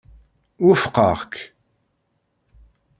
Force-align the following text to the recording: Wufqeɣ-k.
Wufqeɣ-k. 0.65 1.33